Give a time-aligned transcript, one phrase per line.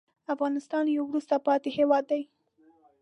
[0.33, 2.21] افغانستان یو وروسته پاتې هېواد دی.